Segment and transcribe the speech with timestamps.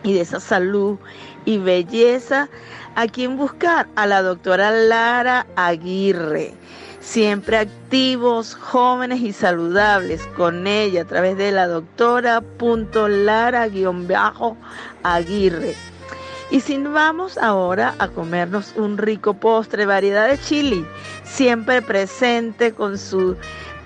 [0.03, 0.99] y de esa salud
[1.45, 2.49] y belleza,
[2.95, 3.89] ¿a quién buscar?
[3.97, 6.55] A la doctora Lara Aguirre.
[7.01, 12.43] Siempre activos, jóvenes y saludables con ella a través de la doctora
[13.09, 13.75] Lara-Aguirre.
[16.51, 20.85] Y si vamos ahora a comernos un rico postre, variedad de chili,
[21.25, 23.37] siempre presente con su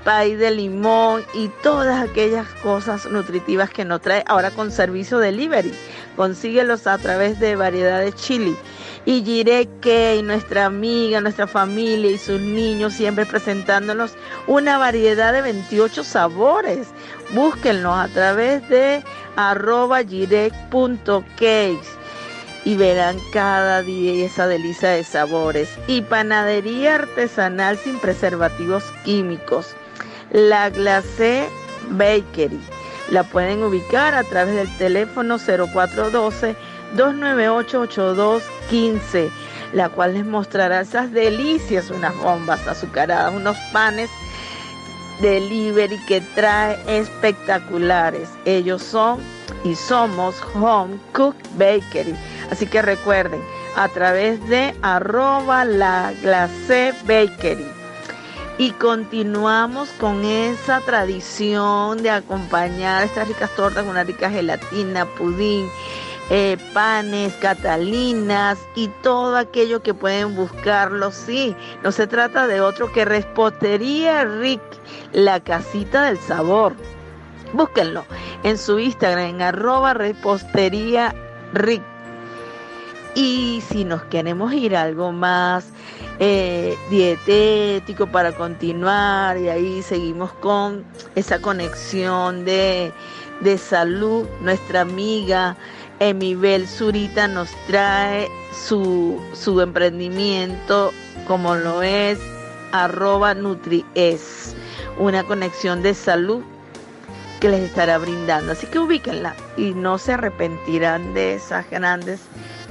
[0.05, 5.73] pay de limón y todas aquellas cosas nutritivas que nos trae ahora con servicio delivery.
[6.17, 8.57] Consíguelos a través de variedad de chili.
[9.05, 14.13] Y Jireque y nuestra amiga, nuestra familia y sus niños siempre presentándonos
[14.47, 16.89] una variedad de 28 sabores.
[17.35, 19.03] Búsquenlos a través de
[19.37, 21.89] arroba girec.cakes
[22.65, 25.69] y verán cada día esa delicia de sabores.
[25.87, 29.75] Y panadería artesanal sin preservativos químicos.
[30.33, 31.49] La Glacé
[31.91, 32.59] Bakery.
[33.11, 35.37] La pueden ubicar a través del teléfono
[36.97, 39.31] 0412-298-8215,
[39.75, 44.09] la cual les mostrará esas delicias, unas bombas azucaradas, unos panes
[45.21, 48.31] delivery que trae espectaculares.
[48.47, 49.21] Ellos son
[49.65, 52.17] y somos Home Cook Bakery.
[52.51, 53.43] Así que recuerden,
[53.77, 57.82] a través de arroba la Glacé Bakery
[58.63, 65.67] y continuamos con esa tradición de acompañar estas ricas tortas con una rica gelatina, pudín,
[66.31, 71.11] eh, panes, catalinas y todo aquello que pueden buscarlo.
[71.11, 74.63] Sí, no se trata de otro que Respostería Rick,
[75.13, 76.77] la casita del sabor.
[77.55, 78.05] Búsquenlo
[78.45, 81.13] en su Instagram en arroba repostería
[81.53, 81.83] Rick.
[83.17, 85.67] Y si nos queremos ir algo más
[86.19, 92.93] eh, dietético para continuar y ahí seguimos con esa conexión de,
[93.41, 95.57] de salud, nuestra amiga
[96.01, 100.93] Emibel Zurita nos trae su, su emprendimiento
[101.27, 102.19] como lo es
[102.73, 104.57] arroba NutriEs,
[104.99, 106.43] una conexión de salud
[107.41, 108.53] que les estará brindando.
[108.53, 112.21] Así que ubíquenla y no se arrepentirán de esas grandes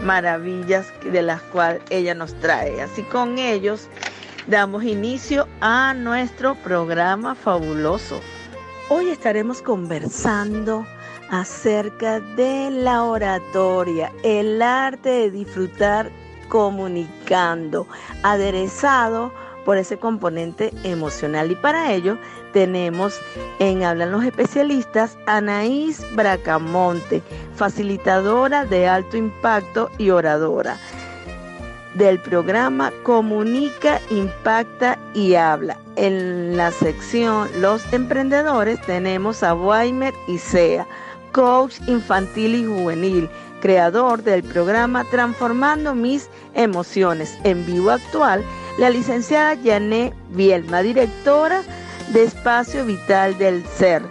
[0.03, 2.81] maravillas de las cuales ella nos trae.
[2.81, 3.88] Así con ellos
[4.48, 8.21] damos inicio a nuestro programa fabuloso.
[8.89, 10.86] Hoy estaremos conversando
[11.30, 16.12] acerca de la oratoria, el arte de disfrutar
[16.50, 17.88] comunicando,
[18.24, 19.31] aderezado
[19.63, 21.51] por ese componente emocional.
[21.51, 22.18] Y para ello
[22.51, 23.19] tenemos
[23.59, 27.21] en Hablan los especialistas Anaís Bracamonte,
[27.56, 30.77] facilitadora de alto impacto y oradora
[31.95, 35.77] del programa Comunica, Impacta y Habla.
[35.95, 40.88] En la sección Los Emprendedores tenemos a Weimer Isea,
[41.31, 43.30] coach infantil y juvenil,
[43.62, 48.44] creador del programa Transformando mis emociones en vivo actual,
[48.77, 51.81] la licenciada Yané Bielma, directora de
[52.16, 54.04] Espacio Vital del Ser,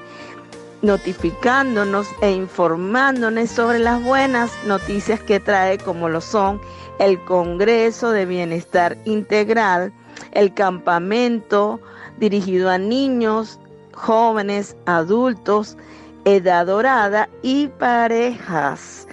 [0.83, 6.61] notificándonos e informándonos sobre las buenas noticias que trae como lo son
[6.99, 9.93] el Congreso de Bienestar Integral,
[10.33, 11.81] el campamento
[12.19, 13.59] dirigido a niños,
[13.93, 15.77] jóvenes, adultos,
[16.25, 19.07] edad dorada y parejas.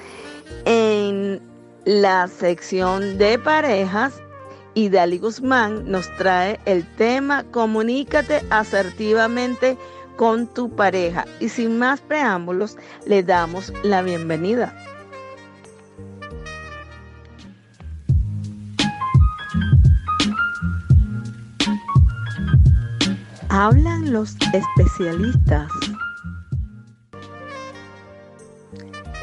[0.66, 1.42] En
[1.86, 4.22] la sección de parejas,
[4.78, 9.76] Idali Guzmán nos trae el tema Comunícate asertivamente
[10.18, 11.26] con tu pareja.
[11.40, 12.78] Y sin más preámbulos,
[13.08, 14.72] le damos la bienvenida.
[23.50, 25.72] Hablan los especialistas.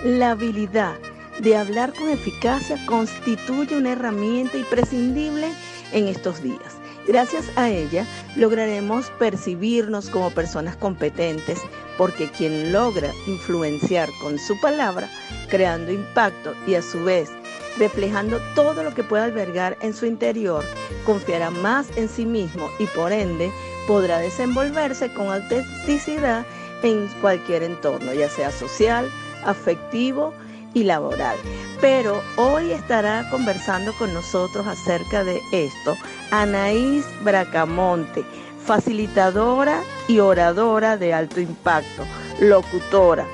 [0.02, 0.96] La habilidad
[1.40, 5.52] de hablar con eficacia constituye una herramienta imprescindible
[5.92, 6.76] en estos días.
[7.06, 11.60] Gracias a ella lograremos percibirnos como personas competentes,
[11.98, 15.08] porque quien logra influenciar con su palabra,
[15.48, 17.30] creando impacto y a su vez
[17.78, 20.64] reflejando todo lo que pueda albergar en su interior,
[21.04, 23.50] confiará más en sí mismo y por ende
[23.86, 26.46] podrá desenvolverse con autenticidad
[26.82, 29.10] en cualquier entorno, ya sea social,
[29.44, 30.32] afectivo,
[30.74, 31.36] y laboral.
[31.80, 35.96] Pero hoy estará conversando con nosotros acerca de esto
[36.30, 38.24] Anaís Bracamonte,
[38.64, 42.04] facilitadora y oradora de alto impacto,
[42.40, 43.26] locutora,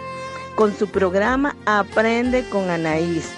[0.54, 3.30] con su programa Aprende con Anaís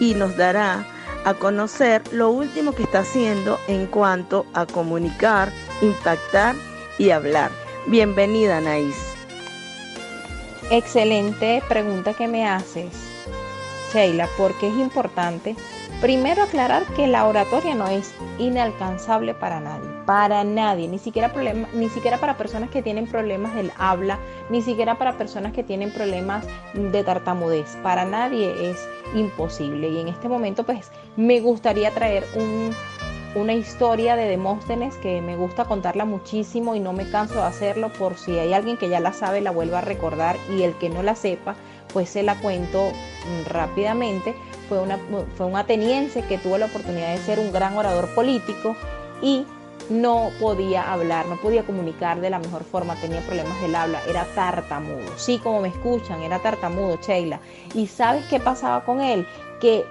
[0.00, 0.86] y nos dará
[1.24, 5.50] a conocer lo último que está haciendo en cuanto a comunicar,
[5.82, 6.54] impactar
[6.98, 7.50] y hablar.
[7.86, 8.96] Bienvenida Anaís.
[10.70, 13.07] Excelente pregunta que me haces.
[13.92, 15.56] Sheila, porque es importante
[16.00, 21.68] primero aclarar que la oratoria no es inalcanzable para nadie, para nadie, ni siquiera, problema,
[21.74, 24.18] ni siquiera para personas que tienen problemas del habla,
[24.48, 29.88] ni siquiera para personas que tienen problemas de tartamudez, para nadie es imposible.
[29.88, 32.70] Y en este momento pues me gustaría traer un,
[33.34, 37.92] una historia de Demóstenes que me gusta contarla muchísimo y no me canso de hacerlo
[37.92, 40.90] por si hay alguien que ya la sabe, la vuelva a recordar y el que
[40.90, 41.56] no la sepa,
[41.92, 44.34] pues se la cuento mm, rápidamente.
[44.68, 44.98] Fue, una,
[45.36, 48.76] fue un ateniense que tuvo la oportunidad de ser un gran orador político
[49.22, 49.46] y
[49.88, 54.26] no podía hablar, no podía comunicar de la mejor forma, tenía problemas del habla, era
[54.34, 55.16] tartamudo.
[55.16, 57.40] Sí, como me escuchan, era tartamudo, Sheila.
[57.74, 59.26] ¿Y sabes qué pasaba con él?
[59.60, 59.86] Que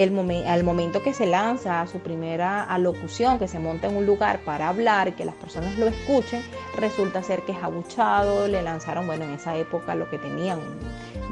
[0.00, 4.40] al momento que se lanza a su primera alocución, que se monta en un lugar
[4.40, 6.40] para hablar, que las personas lo escuchen,
[6.76, 10.60] resulta ser que es abuchado, le lanzaron, bueno, en esa época lo que tenían,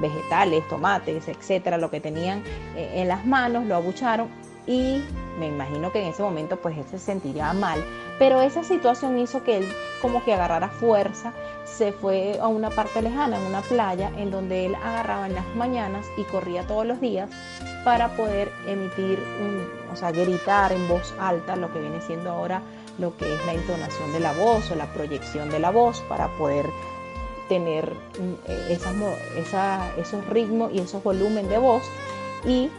[0.00, 2.42] vegetales, tomates, etcétera, lo que tenían
[2.76, 4.28] eh, en las manos, lo abucharon
[4.66, 5.04] y
[5.38, 7.84] me imagino que en ese momento pues él se sentiría mal,
[8.18, 9.68] pero esa situación hizo que él
[10.02, 11.32] como que agarrara fuerza,
[11.76, 15.46] se fue a una parte lejana, en una playa, en donde él agarraba en las
[15.56, 17.30] mañanas y corría todos los días
[17.84, 19.18] para poder emitir,
[19.92, 22.62] o sea, gritar en voz alta lo que viene siendo ahora
[22.98, 26.28] lo que es la entonación de la voz o la proyección de la voz para
[26.38, 26.66] poder
[27.48, 28.94] tener mm, esas,
[29.98, 31.82] esos ritmos y esos volumen de voz.
[32.44, 32.70] Y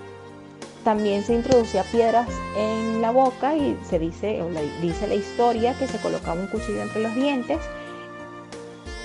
[0.84, 4.50] también se introducía piedras en la boca y se dice, o
[4.82, 7.60] dice la historia que se colocaba un cuchillo entre los dientes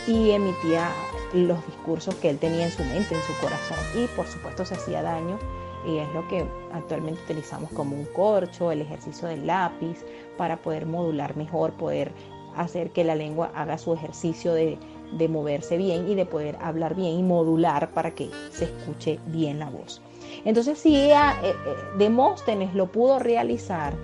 [0.06, 0.90] y emitía
[1.32, 4.74] los discursos que él tenía en su mente, en su corazón y por supuesto se
[4.74, 5.38] hacía daño
[5.86, 10.04] y es lo que actualmente utilizamos como un corcho, el ejercicio del lápiz
[10.36, 12.12] para poder modular mejor, poder
[12.56, 14.78] hacer que la lengua haga su ejercicio de,
[15.12, 19.58] de moverse bien y de poder hablar bien y modular para que se escuche bien
[19.58, 20.02] la voz.
[20.44, 21.54] Entonces, si eh, eh,
[21.98, 23.94] Demóstenes lo pudo realizar,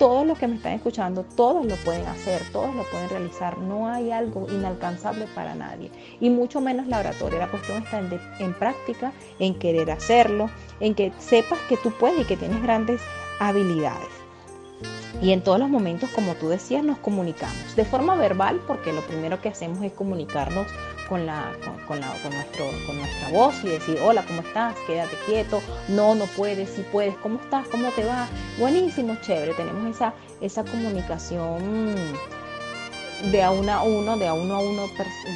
[0.00, 3.58] todos los que me están escuchando, todos lo pueden hacer, todos lo pueden realizar.
[3.58, 5.90] No hay algo inalcanzable para nadie.
[6.20, 7.38] Y mucho menos la oratoria.
[7.38, 10.48] La cuestión está en, en práctica, en querer hacerlo,
[10.80, 13.02] en que sepas que tú puedes y que tienes grandes
[13.40, 14.08] habilidades.
[15.20, 19.02] Y en todos los momentos, como tú decías, nos comunicamos de forma verbal, porque lo
[19.02, 20.66] primero que hacemos es comunicarnos
[21.10, 21.52] con, la,
[21.88, 24.76] con, la, con, nuestro, con nuestra voz y decir, hola, ¿cómo estás?
[24.86, 27.66] Quédate quieto, no, no puedes, si puedes, ¿cómo estás?
[27.68, 28.28] ¿Cómo te va?
[28.60, 31.58] Buenísimo, chévere, tenemos esa, esa comunicación
[33.32, 34.86] de a uno a uno, de a uno a uno,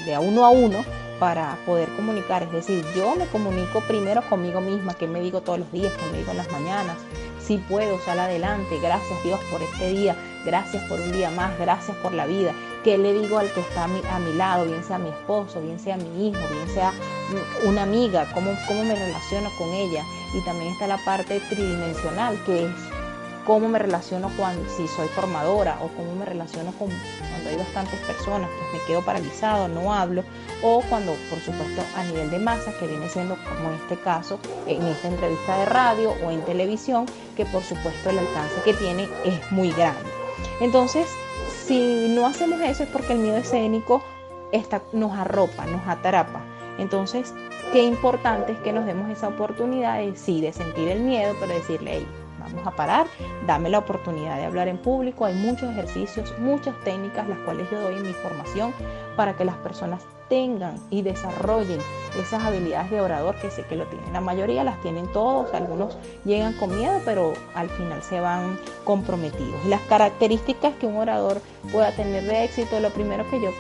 [0.07, 0.85] de a uno a uno
[1.19, 2.45] para poder comunicar.
[2.45, 6.07] Es decir, yo me comunico primero conmigo misma, que me digo todos los días, que
[6.13, 6.97] me digo en las mañanas,
[7.45, 10.17] si puedo, sal adelante, gracias Dios por este día,
[10.47, 12.53] gracias por un día más, gracias por la vida.
[12.85, 15.97] ¿Qué le digo al que está a mi, lado, bien sea mi esposo, bien sea
[15.97, 16.93] mi hijo, bien sea
[17.65, 20.05] una amiga, cómo, cómo me relaciono con ella?
[20.35, 22.71] Y también está la parte tridimensional, que es
[23.47, 27.99] cómo me relaciono cuando, si soy formadora o cómo me relaciono con, cuando hay bastantes
[28.01, 30.23] personas, pues me quedo paralizado, no hablo,
[30.63, 34.39] o cuando, por supuesto, a nivel de masa, que viene siendo como en este caso,
[34.67, 39.09] en esta entrevista de radio o en televisión, que por supuesto el alcance que tiene
[39.25, 40.11] es muy grande.
[40.61, 41.07] Entonces,
[41.67, 44.03] si no hacemos eso es porque el miedo escénico
[44.53, 46.43] está, nos arropa, nos atrapa.
[46.79, 47.33] Entonces,
[47.73, 51.55] qué importante es que nos demos esa oportunidad de sí, de sentir el miedo, pero
[51.55, 52.05] decirle,
[52.45, 53.07] vamos a parar,
[53.47, 55.25] dame la oportunidad de hablar en público.
[55.25, 58.73] Hay muchos ejercicios, muchas técnicas, las cuales yo doy en mi formación
[59.17, 61.81] para que las personas tengan y desarrollen
[62.19, 64.13] esas habilidades de orador que sé que lo tienen.
[64.13, 69.65] La mayoría las tienen todos, algunos llegan con miedo, pero al final se van comprometidos.
[69.67, 71.41] Las características que un orador
[71.73, 73.51] pueda tener de éxito, lo primero que yo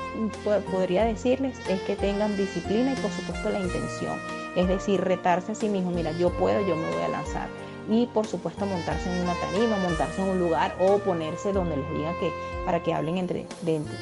[0.70, 4.18] podría decirles es que tengan disciplina y por supuesto la intención.
[4.56, 7.48] Es decir, retarse a sí mismo, mira, yo puedo, yo me voy a lanzar
[7.88, 11.90] y por supuesto montarse en una tarima, montarse en un lugar o ponerse donde les
[11.90, 12.32] digan que
[12.64, 13.94] para que hablen entre, dentro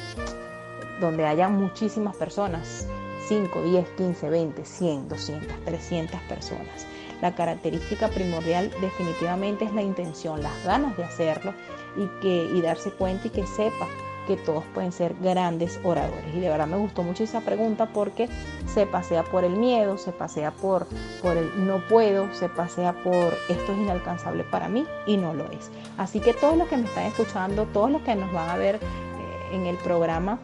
[0.99, 2.87] donde haya muchísimas personas,
[3.27, 6.87] 5, 10, 15, 20, 100, 200, 300 personas.
[7.21, 11.53] La característica primordial definitivamente es la intención, las ganas de hacerlo
[11.95, 13.87] y, que, y darse cuenta y que sepa
[14.27, 16.33] que todos pueden ser grandes oradores.
[16.35, 18.29] Y de verdad me gustó mucho esa pregunta porque
[18.67, 20.87] se pasea por el miedo, se pasea por,
[21.21, 25.45] por el no puedo, se pasea por esto es inalcanzable para mí y no lo
[25.51, 25.69] es.
[25.97, 28.75] Así que todos los que me están escuchando, todos los que nos van a ver
[28.75, 30.39] eh, en el programa,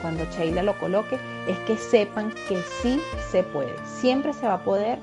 [0.00, 3.74] cuando Sheila lo coloque, es que sepan que sí se puede.
[3.86, 4.98] Siempre se va a poder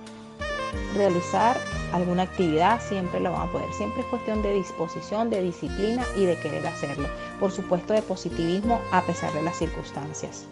[0.95, 1.57] realizar
[1.93, 3.71] alguna actividad, siempre lo van a poder.
[3.73, 7.07] Siempre es cuestión de disposición, de disciplina y de querer hacerlo.
[7.39, 10.45] Por supuesto, de positivismo a pesar de las circunstancias.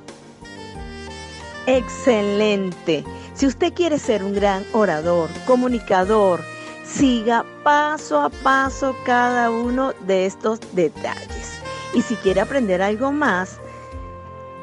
[1.65, 3.03] Excelente.
[3.33, 6.41] Si usted quiere ser un gran orador, comunicador,
[6.83, 11.59] siga paso a paso cada uno de estos detalles.
[11.93, 13.58] Y si quiere aprender algo más,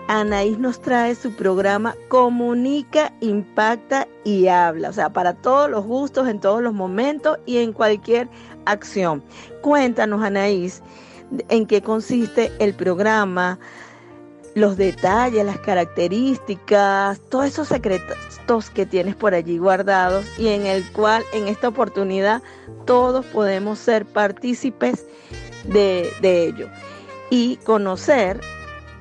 [0.09, 6.29] Anaís nos trae su programa Comunica, Impacta y Habla, o sea, para todos los gustos,
[6.29, 8.29] en todos los momentos y en cualquier
[8.67, 9.23] acción.
[9.63, 10.81] Cuéntanos, Anaís,
[11.49, 13.59] en qué consiste el programa,
[14.55, 20.89] los detalles, las características, todos esos secretos que tienes por allí guardados y en el
[20.93, 22.43] cual en esta oportunidad
[22.85, 25.05] todos podemos ser partícipes
[25.65, 26.69] de, de ello
[27.29, 28.41] y conocer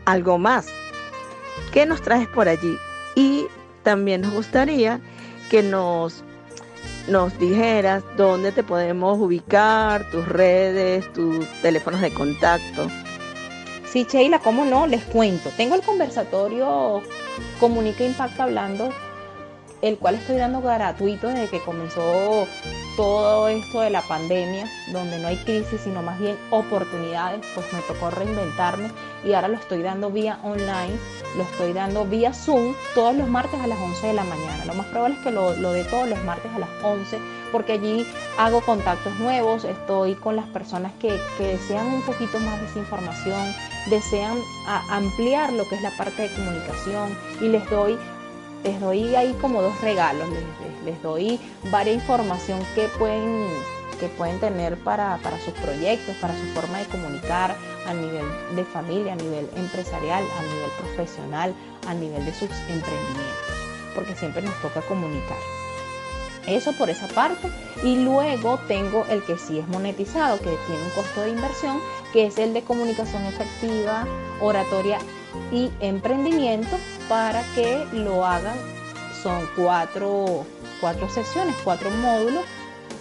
[0.05, 0.65] algo más
[1.75, 2.77] ¿Qué nos traes por allí?
[3.15, 3.47] Y
[3.83, 5.01] también nos gustaría
[5.49, 6.23] que nos,
[7.09, 12.87] nos dijeras dónde te podemos ubicar, tus redes, tus teléfonos de contacto.
[13.91, 14.87] Sí, Sheila, ¿cómo no?
[14.87, 15.49] Les cuento.
[15.57, 17.01] Tengo el conversatorio
[17.59, 18.93] Comunica Impacto Hablando,
[19.81, 22.47] el cual estoy dando gratuito desde que comenzó
[22.95, 27.81] todo esto de la pandemia, donde no hay crisis, sino más bien oportunidades, pues me
[27.81, 28.89] tocó reinventarme
[29.23, 30.97] y ahora lo estoy dando vía online,
[31.35, 34.65] lo estoy dando vía Zoom todos los martes a las 11 de la mañana.
[34.65, 37.19] Lo más probable es que lo, lo dé todos los martes a las 11,
[37.51, 42.59] porque allí hago contactos nuevos, estoy con las personas que, que desean un poquito más
[42.59, 43.53] de esa información,
[43.89, 44.37] desean
[44.89, 47.97] ampliar lo que es la parte de comunicación y les doy
[48.65, 50.27] les doy ahí como dos regalos,
[50.83, 53.47] les, doy varias información que pueden,
[53.99, 57.55] que pueden tener para, sus proyectos, para su forma de comunicar
[57.87, 61.53] a nivel de familia, a nivel empresarial, a nivel profesional,
[61.87, 63.53] a nivel de sus emprendimientos,
[63.93, 65.37] porque siempre nos toca comunicar.
[66.47, 67.49] Eso por esa parte.
[67.83, 71.79] Y luego tengo el que sí es monetizado, que tiene un costo de inversión,
[72.13, 74.07] que es el de comunicación efectiva,
[74.39, 74.99] oratoria
[75.51, 76.77] y emprendimiento
[77.07, 78.57] para que lo hagan.
[79.21, 80.45] Son cuatro,
[80.81, 82.45] cuatro sesiones, cuatro módulos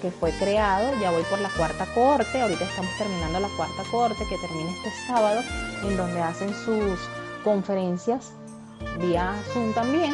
[0.00, 4.22] que fue creado, ya voy por la cuarta corte, ahorita estamos terminando la cuarta corte
[4.28, 5.40] que termina este sábado,
[5.82, 6.98] en donde hacen sus
[7.42, 8.32] conferencias
[9.00, 10.12] vía Zoom también.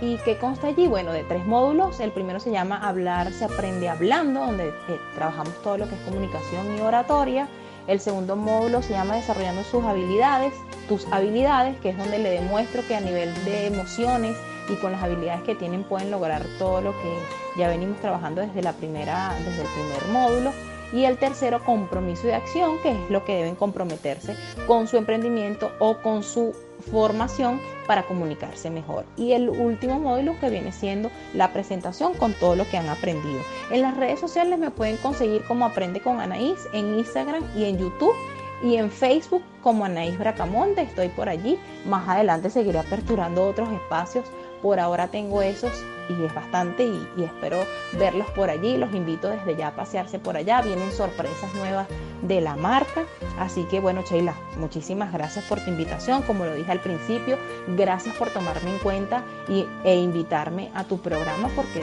[0.00, 0.88] ¿Y qué consta allí?
[0.88, 2.00] Bueno, de tres módulos.
[2.00, 6.00] El primero se llama Hablar se aprende hablando, donde eh, trabajamos todo lo que es
[6.00, 7.48] comunicación y oratoria.
[7.86, 10.54] El segundo módulo se llama Desarrollando sus habilidades,
[10.88, 14.36] tus habilidades, que es donde le demuestro que a nivel de emociones
[14.68, 17.18] y con las habilidades que tienen pueden lograr todo lo que
[17.56, 20.52] ya venimos trabajando desde, la primera, desde el primer módulo.
[20.92, 24.36] Y el tercero, compromiso de acción, que es lo que deben comprometerse
[24.66, 29.04] con su emprendimiento o con su formación para comunicarse mejor.
[29.16, 33.40] Y el último módulo que viene siendo la presentación con todo lo que han aprendido.
[33.70, 37.78] En las redes sociales me pueden conseguir como Aprende con Anaís en Instagram y en
[37.78, 38.14] YouTube
[38.62, 40.82] y en Facebook como Anaís Bracamonte.
[40.82, 41.58] Estoy por allí.
[41.86, 44.26] Más adelante seguiré aperturando otros espacios.
[44.62, 45.72] Por ahora tengo esos
[46.08, 48.76] y es bastante y, espero verlos por allí.
[48.76, 50.62] Los invito desde ya a pasearse por allá.
[50.62, 51.88] Vienen sorpresas nuevas
[52.22, 53.04] de la marca.
[53.38, 56.22] Así que bueno, Sheila, muchísimas gracias por tu invitación.
[56.22, 57.38] Como lo dije al principio,
[57.76, 61.82] gracias por tomarme en cuenta y, e invitarme a tu programa porque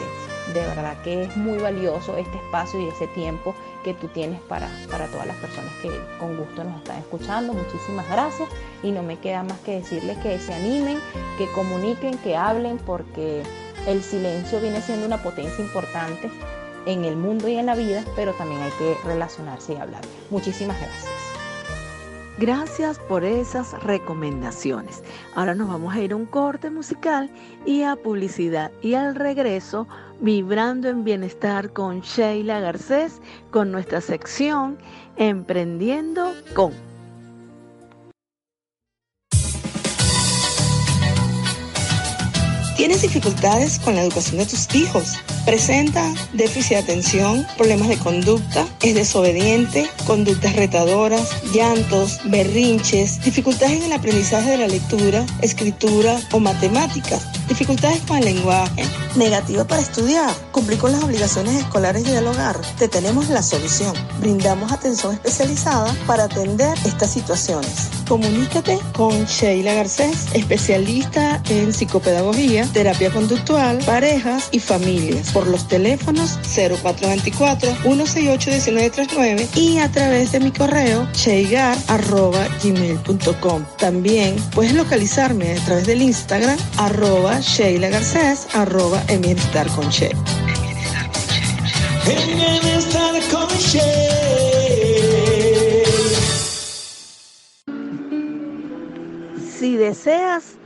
[0.53, 4.69] de verdad que es muy valioso este espacio y ese tiempo que tú tienes para,
[4.89, 7.53] para todas las personas que con gusto nos están escuchando.
[7.53, 8.49] Muchísimas gracias
[8.83, 10.99] y no me queda más que decirles que se animen,
[11.37, 13.43] que comuniquen, que hablen porque
[13.87, 16.29] el silencio viene siendo una potencia importante
[16.85, 20.01] en el mundo y en la vida, pero también hay que relacionarse y hablar.
[20.29, 21.28] Muchísimas gracias.
[22.39, 25.03] Gracias por esas recomendaciones.
[25.35, 27.29] Ahora nos vamos a ir a un corte musical
[27.65, 28.71] y a publicidad.
[28.81, 29.89] Y al regreso,
[30.21, 34.77] vibrando en bienestar con Sheila Garcés, con nuestra sección
[35.17, 36.71] Emprendiendo con.
[42.77, 45.17] ¿Tienes dificultades con la educación de tus hijos?
[45.49, 53.83] Presenta déficit de atención, problemas de conducta, es desobediente, conductas retadoras, llantos, berrinches, dificultades en
[53.85, 60.31] el aprendizaje de la lectura, escritura o matemáticas, dificultades con el lenguaje, negativa para estudiar,
[60.51, 62.61] cumplir con las obligaciones escolares y del hogar.
[62.77, 63.95] Te tenemos la solución.
[64.19, 67.89] Brindamos atención especializada para atender estas situaciones.
[68.07, 76.37] Comunícate con Sheila Garcés, especialista en psicopedagogía terapia conductual, parejas y familias por los teléfonos
[76.53, 83.63] 0424-168-1939 y a través de mi correo sheigar.gmail.com.
[83.77, 89.01] También puedes localizarme a través del Instagram arroba Sheila Garcés arroba
[89.73, 90.11] con She.
[99.57, 100.58] Si deseas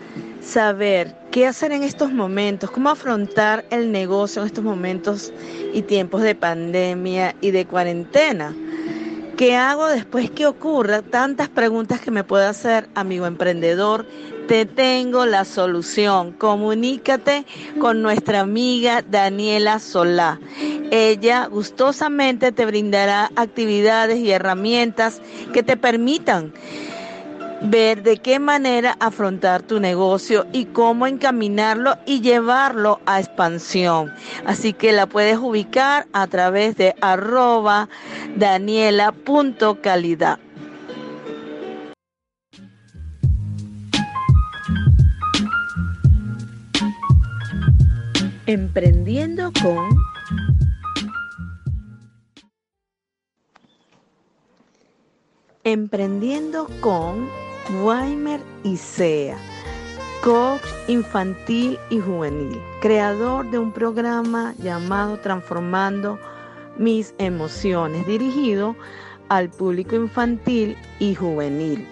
[0.53, 5.33] saber qué hacer en estos momentos, cómo afrontar el negocio en estos momentos
[5.73, 8.53] y tiempos de pandemia y de cuarentena.
[9.35, 11.01] ¿Qué hago después que ocurra?
[11.01, 14.05] Tantas preguntas que me puede hacer, amigo emprendedor.
[14.47, 16.33] Te tengo la solución.
[16.33, 17.45] Comunícate
[17.79, 20.39] con nuestra amiga Daniela Solá.
[20.91, 25.19] Ella gustosamente te brindará actividades y herramientas
[25.51, 26.53] que te permitan
[27.63, 34.13] ver de qué manera afrontar tu negocio y cómo encaminarlo y llevarlo a expansión.
[34.45, 37.89] Así que la puedes ubicar a través de arroba
[38.35, 40.37] daniela.calidad.
[48.45, 49.87] Emprendiendo con
[55.65, 57.29] Emprendiendo con
[57.69, 59.37] Weimer Isea,
[60.21, 66.19] coach infantil y juvenil, creador de un programa llamado Transformando
[66.77, 68.75] mis emociones, dirigido
[69.29, 71.87] al público infantil y juvenil.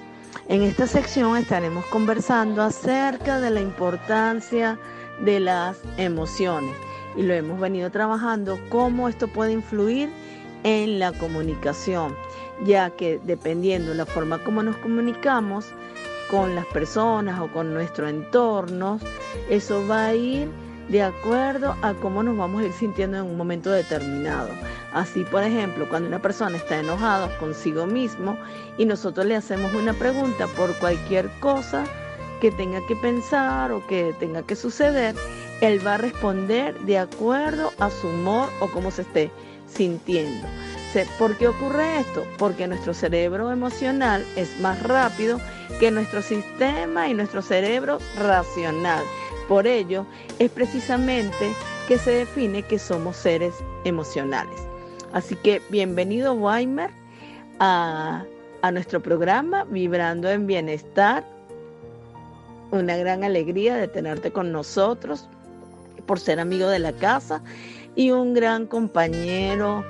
[0.49, 4.77] En esta sección estaremos conversando acerca de la importancia
[5.23, 6.75] de las emociones
[7.15, 10.09] y lo hemos venido trabajando, cómo esto puede influir
[10.63, 12.13] en la comunicación
[12.65, 15.65] ya que dependiendo de la forma como nos comunicamos
[16.29, 18.99] con las personas o con nuestro entorno,
[19.49, 20.47] eso va a ir
[20.89, 24.49] de acuerdo a cómo nos vamos a ir sintiendo en un momento determinado.
[24.93, 28.37] Así, por ejemplo, cuando una persona está enojada consigo mismo
[28.77, 31.85] y nosotros le hacemos una pregunta por cualquier cosa
[32.41, 35.15] que tenga que pensar o que tenga que suceder,
[35.61, 39.31] él va a responder de acuerdo a su humor o cómo se esté
[39.67, 40.47] sintiendo.
[41.17, 42.25] ¿Por qué ocurre esto?
[42.37, 45.39] Porque nuestro cerebro emocional es más rápido
[45.79, 49.01] que nuestro sistema y nuestro cerebro racional.
[49.47, 50.05] Por ello,
[50.37, 51.53] es precisamente
[51.87, 53.53] que se define que somos seres
[53.85, 54.59] emocionales.
[55.13, 56.89] Así que bienvenido Weimer
[57.59, 58.25] a,
[58.61, 61.25] a nuestro programa Vibrando en Bienestar.
[62.71, 65.25] Una gran alegría de tenerte con nosotros
[66.05, 67.41] por ser amigo de la casa
[67.95, 69.85] y un gran compañero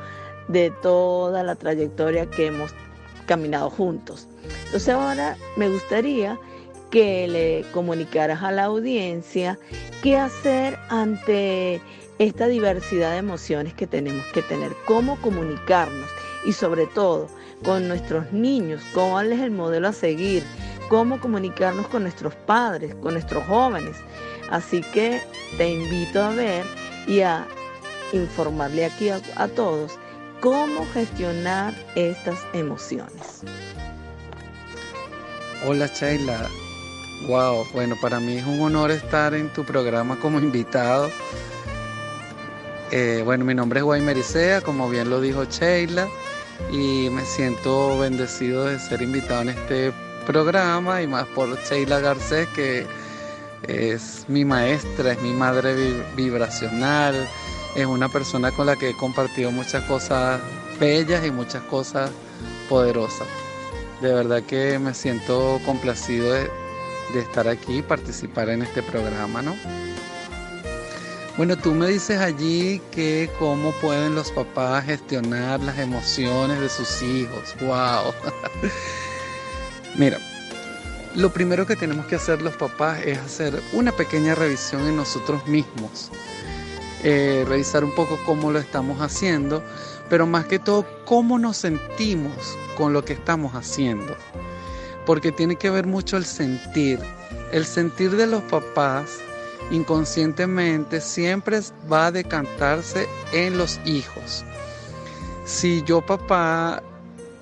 [0.48, 2.72] de toda la trayectoria que hemos
[3.26, 4.28] caminado juntos.
[4.66, 6.38] Entonces ahora me gustaría
[6.90, 9.58] que le comunicaras a la audiencia
[10.04, 11.82] qué hacer ante
[12.20, 16.10] esta diversidad de emociones que tenemos que tener, cómo comunicarnos
[16.46, 17.28] y sobre todo
[17.64, 20.44] con nuestros niños, cuál es el modelo a seguir,
[20.90, 23.96] cómo comunicarnos con nuestros padres, con nuestros jóvenes.
[24.50, 25.22] Así que
[25.58, 26.66] te invito a ver
[27.08, 27.48] y a
[28.14, 29.98] informarle aquí a, a todos
[30.42, 33.44] cómo gestionar estas emociones.
[35.66, 36.50] Hola Sheila,
[37.28, 41.10] wow, bueno, para mí es un honor estar en tu programa como invitado.
[42.92, 46.08] Eh, bueno, mi nombre es Guay Isea, como bien lo dijo Sheila,
[46.72, 49.94] y me siento bendecido de ser invitado en este
[50.26, 52.86] programa y más por Sheila Garcés, que
[53.68, 57.28] es mi maestra, es mi madre vibracional,
[57.76, 60.42] es una persona con la que he compartido muchas cosas
[60.80, 62.12] bellas y muchas cosas
[62.70, 63.28] poderosas.
[64.02, 66.50] De verdad que me siento complacido de,
[67.14, 69.56] estar aquí y participar en este programa, ¿no?
[71.38, 77.02] Bueno, tú me dices allí que cómo pueden los papás gestionar las emociones de sus
[77.02, 77.56] hijos.
[77.62, 78.14] ¡Wow!
[79.96, 80.20] Mira,
[81.16, 85.46] lo primero que tenemos que hacer los papás es hacer una pequeña revisión en nosotros
[85.48, 86.10] mismos.
[87.04, 89.64] Eh, revisar un poco cómo lo estamos haciendo,
[90.10, 94.16] pero más que todo cómo nos sentimos con lo que estamos haciendo.
[95.06, 97.00] Porque tiene que ver mucho el sentir.
[97.52, 99.20] El sentir de los papás
[99.72, 101.60] inconscientemente siempre
[101.92, 104.44] va a decantarse en los hijos.
[105.46, 106.84] Si yo papá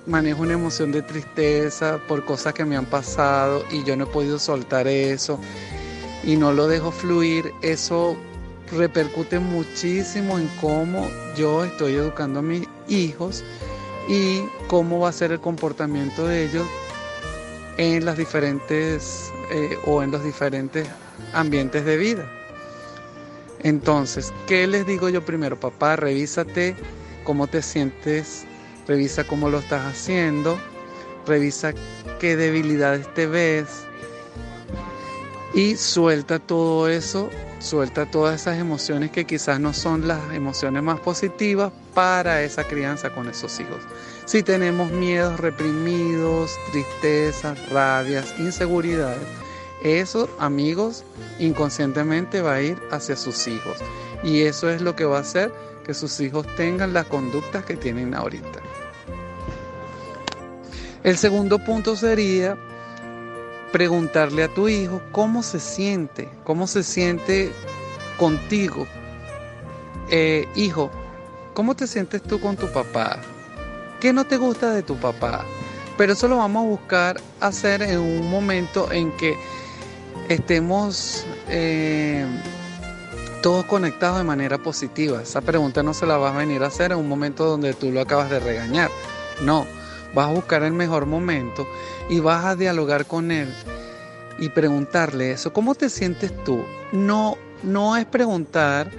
[0.06, 4.06] manejo una emoción de tristeza por cosas que me han pasado y yo no he
[4.06, 5.38] podido soltar eso
[6.24, 8.16] y no lo dejo fluir, eso
[8.72, 13.44] repercute muchísimo en cómo yo estoy educando a mis hijos
[14.08, 16.66] y cómo va a ser el comportamiento de ellos
[17.76, 20.86] en las diferentes eh, o en los diferentes
[21.32, 22.30] ambientes de vida.
[23.60, 25.58] Entonces, ¿qué les digo yo primero?
[25.58, 26.76] Papá, revísate
[27.24, 28.44] cómo te sientes,
[28.86, 30.58] revisa cómo lo estás haciendo,
[31.26, 31.74] revisa
[32.18, 33.66] qué debilidades te ves
[35.54, 37.28] y suelta todo eso
[37.60, 43.10] suelta todas esas emociones que quizás no son las emociones más positivas para esa crianza
[43.10, 43.82] con esos hijos.
[44.24, 49.26] Si tenemos miedos reprimidos, tristezas, rabias, inseguridades,
[49.82, 51.04] eso, amigos,
[51.38, 53.78] inconscientemente va a ir hacia sus hijos.
[54.22, 55.52] Y eso es lo que va a hacer
[55.84, 58.60] que sus hijos tengan las conductas que tienen ahorita.
[61.02, 62.58] El segundo punto sería
[63.72, 67.52] preguntarle a tu hijo cómo se siente, cómo se siente
[68.18, 68.86] contigo.
[70.10, 70.90] Eh, hijo,
[71.54, 73.20] ¿cómo te sientes tú con tu papá?
[74.00, 75.44] ¿Qué no te gusta de tu papá?
[75.96, 79.36] Pero eso lo vamos a buscar hacer en un momento en que
[80.28, 82.26] estemos eh,
[83.42, 85.22] todos conectados de manera positiva.
[85.22, 87.90] Esa pregunta no se la vas a venir a hacer en un momento donde tú
[87.92, 88.90] lo acabas de regañar.
[89.42, 89.66] No,
[90.14, 91.66] vas a buscar el mejor momento
[92.08, 93.52] y vas a dialogar con él
[94.38, 95.52] y preguntarle eso.
[95.52, 96.64] ¿Cómo te sientes tú?
[96.92, 98.90] No, no es preguntar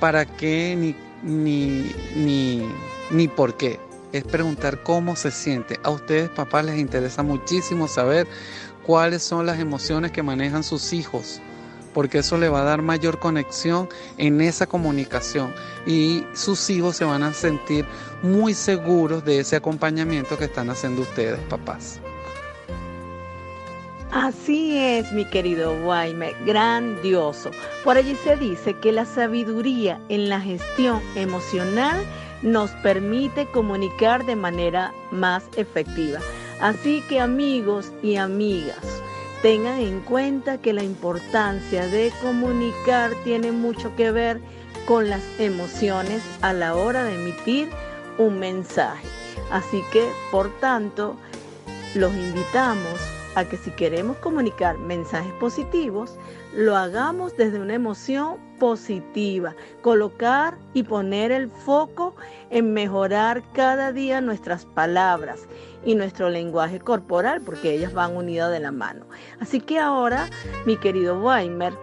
[0.00, 2.66] para qué ni, ni, ni,
[3.10, 3.80] ni por qué.
[4.12, 5.78] Es preguntar cómo se siente.
[5.82, 8.26] A ustedes, papás, les interesa muchísimo saber
[8.86, 11.42] cuáles son las emociones que manejan sus hijos
[11.92, 15.52] porque eso le va a dar mayor conexión en esa comunicación
[15.86, 17.84] y sus hijos se van a sentir
[18.22, 22.00] muy seguros de ese acompañamiento que están haciendo ustedes, papás.
[24.10, 27.50] Así es, mi querido Guayme, grandioso.
[27.84, 32.02] Por allí se dice que la sabiduría en la gestión emocional
[32.42, 36.20] nos permite comunicar de manera más efectiva.
[36.60, 39.02] Así que amigos y amigas,
[39.42, 44.40] Tengan en cuenta que la importancia de comunicar tiene mucho que ver
[44.84, 47.68] con las emociones a la hora de emitir
[48.18, 49.06] un mensaje.
[49.52, 51.16] Así que, por tanto,
[51.94, 53.00] los invitamos
[53.36, 56.16] a que si queremos comunicar mensajes positivos,
[56.52, 62.16] lo hagamos desde una emoción positiva, colocar y poner el foco
[62.50, 65.46] en mejorar cada día nuestras palabras
[65.84, 69.06] y nuestro lenguaje corporal, porque ellas van unidas de la mano.
[69.40, 70.28] Así que ahora,
[70.66, 71.74] mi querido Weimer,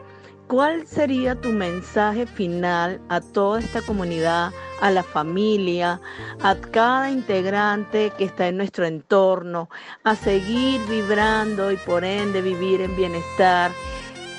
[0.48, 6.00] ¿Cuál sería tu mensaje final a toda esta comunidad, a la familia,
[6.40, 9.72] a cada integrante que está en nuestro entorno,
[10.04, 13.72] a seguir vibrando y por ende vivir en bienestar?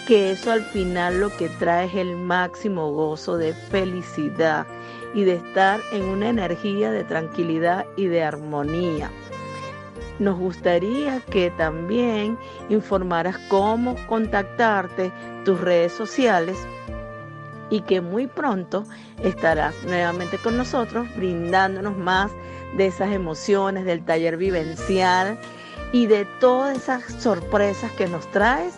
[0.07, 4.65] Que eso al final lo que trae es el máximo gozo de felicidad
[5.13, 9.11] y de estar en una energía de tranquilidad y de armonía.
[10.19, 15.13] Nos gustaría que también informaras cómo contactarte,
[15.45, 16.57] tus redes sociales
[17.71, 18.85] y que muy pronto
[19.23, 22.31] estarás nuevamente con nosotros brindándonos más
[22.77, 25.39] de esas emociones del taller vivencial
[25.93, 28.75] y de todas esas sorpresas que nos traes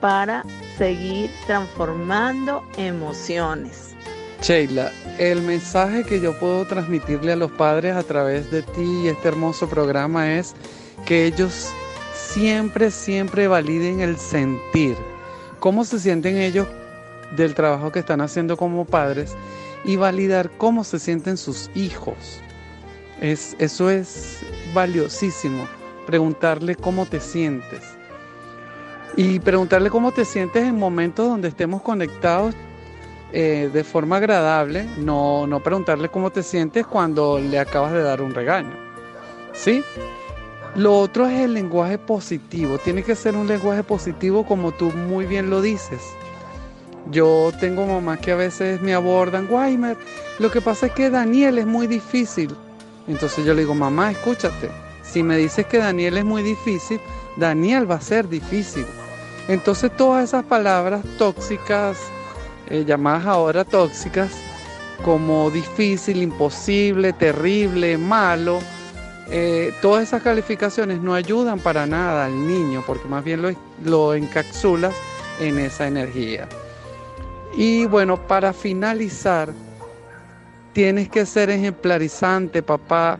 [0.00, 0.44] para
[0.76, 3.87] seguir transformando emociones.
[4.40, 9.08] Sheila, el mensaje que yo puedo transmitirle a los padres a través de ti y
[9.08, 10.54] este hermoso programa es
[11.06, 11.70] que ellos
[12.14, 14.96] siempre, siempre validen el sentir,
[15.58, 16.68] cómo se sienten ellos
[17.36, 19.36] del trabajo que están haciendo como padres
[19.84, 22.40] y validar cómo se sienten sus hijos.
[23.20, 24.38] Es, eso es
[24.72, 25.66] valiosísimo,
[26.06, 27.82] preguntarle cómo te sientes.
[29.16, 32.54] Y preguntarle cómo te sientes en momentos donde estemos conectados
[33.32, 38.22] eh, de forma agradable, no, no preguntarle cómo te sientes cuando le acabas de dar
[38.22, 38.74] un regaño.
[39.52, 39.82] ¿Sí?
[40.76, 42.78] Lo otro es el lenguaje positivo.
[42.78, 46.00] Tiene que ser un lenguaje positivo como tú muy bien lo dices.
[47.10, 49.96] Yo tengo mamás que a veces me abordan, Guaymer,
[50.38, 52.54] lo que pasa es que Daniel es muy difícil.
[53.08, 54.68] Entonces yo le digo, mamá, escúchate,
[55.02, 57.00] si me dices que Daniel es muy difícil,
[57.36, 58.84] Daniel va a ser difícil.
[59.48, 61.98] Entonces todas esas palabras tóxicas,
[62.70, 64.30] eh, llamadas ahora tóxicas,
[65.04, 68.60] como difícil, imposible, terrible, malo,
[69.30, 73.50] eh, todas esas calificaciones no ayudan para nada al niño, porque más bien lo,
[73.84, 74.94] lo encapsulas
[75.38, 76.48] en esa energía.
[77.54, 79.52] Y bueno, para finalizar,
[80.72, 83.18] tienes que ser ejemplarizante, papá.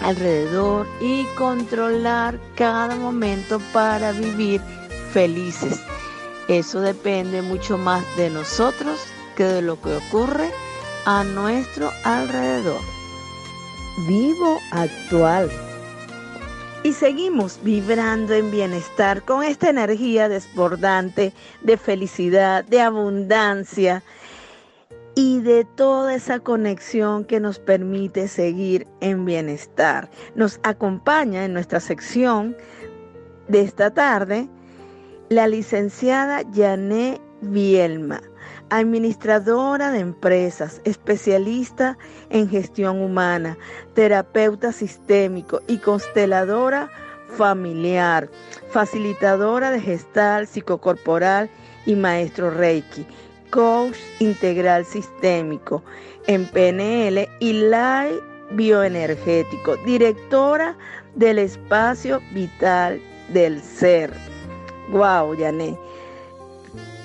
[0.00, 4.60] alrededor y controlar cada momento para vivir
[5.12, 5.80] felices.
[6.48, 9.00] Eso depende mucho más de nosotros
[9.36, 10.50] que de lo que ocurre
[11.04, 12.80] a nuestro alrededor.
[14.06, 15.50] Vivo actual.
[16.84, 24.02] Y seguimos vibrando en bienestar con esta energía desbordante de felicidad, de abundancia,
[25.18, 30.08] y de toda esa conexión que nos permite seguir en bienestar.
[30.36, 32.56] Nos acompaña en nuestra sección
[33.48, 34.48] de esta tarde
[35.28, 38.22] la licenciada Yané Bielma,
[38.70, 41.98] administradora de empresas, especialista
[42.30, 43.58] en gestión humana,
[43.94, 46.90] terapeuta sistémico y consteladora
[47.36, 48.30] familiar,
[48.70, 51.50] facilitadora de gestal psicocorporal
[51.86, 53.04] y maestro Reiki
[53.50, 55.82] coach integral sistémico
[56.26, 60.76] en PNL y Live Bioenergético, directora
[61.14, 63.00] del espacio vital
[63.32, 64.12] del ser.
[64.90, 65.78] Wow, Yané.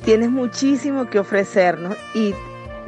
[0.06, 2.34] Tienes muchísimo que ofrecernos y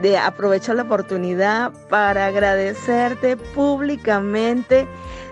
[0.01, 4.87] de aprovecho la oportunidad para agradecerte públicamente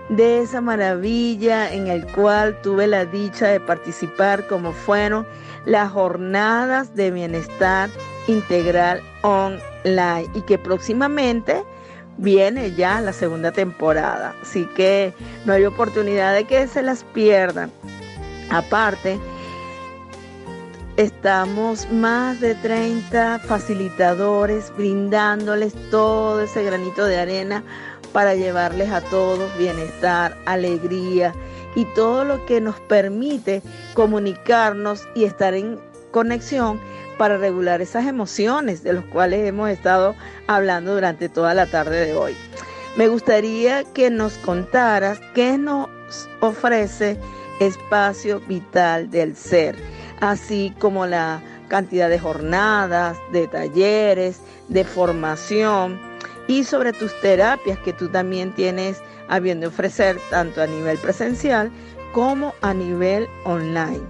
[0.10, 5.26] de esa maravilla en el cual tuve la dicha de participar como fueron
[5.66, 7.90] las jornadas de bienestar
[8.28, 11.64] integral online y que próximamente
[12.18, 14.36] viene ya la segunda temporada.
[14.42, 15.14] Así que
[15.46, 17.72] no hay oportunidad de que se las pierdan.
[18.50, 19.20] Aparte,
[20.98, 27.64] estamos más de 30 facilitadores brindándoles todo ese granito de arena
[28.12, 31.34] para llevarles a todos bienestar, alegría
[31.76, 33.64] y todo lo que nos permite
[33.96, 35.80] comunicarnos y estar en
[36.12, 36.80] conexión
[37.14, 40.16] para regular esas emociones de los cuales hemos estado
[40.48, 42.36] hablando durante toda la tarde de hoy.
[42.96, 45.90] Me gustaría que nos contaras qué nos
[46.42, 47.18] ofrece
[47.60, 49.76] espacio vital del ser,
[50.20, 56.00] así como la cantidad de jornadas, de talleres, de formación
[56.48, 60.98] y sobre tus terapias que tú también tienes a bien de ofrecer tanto a nivel
[60.98, 61.72] presencial
[62.14, 64.02] como a nivel online.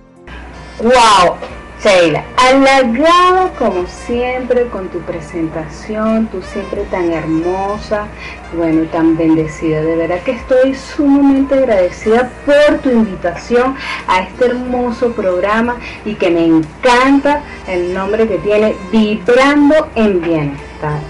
[0.82, 1.63] ¡Wow!
[1.84, 8.08] Sheila, halagada como siempre con tu presentación, tú siempre tan hermosa,
[8.56, 9.82] bueno, tan bendecida.
[9.82, 13.76] De verdad que estoy sumamente agradecida por tu invitación
[14.08, 21.02] a este hermoso programa y que me encanta el nombre que tiene, Vibrando en Bienestar.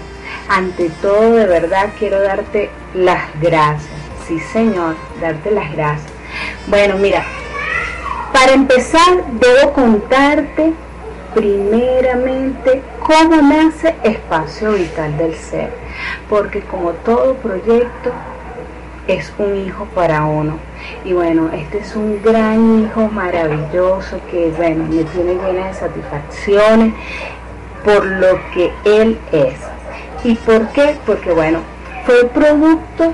[0.48, 3.92] Ante todo, de verdad quiero darte las gracias.
[4.26, 6.12] Sí, Señor, darte las gracias.
[6.66, 7.24] Bueno, mira,
[8.34, 10.72] para empezar, debo contarte
[11.36, 15.70] primeramente cómo nace Espacio Vital del Ser,
[16.28, 18.10] porque como todo proyecto
[19.06, 20.58] es un hijo para uno.
[21.04, 26.92] Y bueno, este es un gran hijo maravilloso que, bueno, me tiene llena de satisfacciones
[27.84, 29.54] por lo que él es.
[30.24, 30.96] ¿Y por qué?
[31.06, 31.60] Porque, bueno,
[32.04, 33.12] fue producto,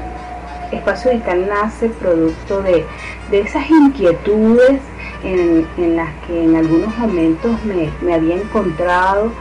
[0.73, 2.87] Espacio Vital nace producto de,
[3.31, 4.81] de esas inquietudes
[5.25, 9.33] en, las que en algunos momentos me, había encontrado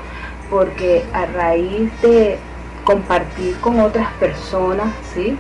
[0.50, 2.38] porque a raíz de
[2.84, 5.38] compartir con otras personas, ¿sí?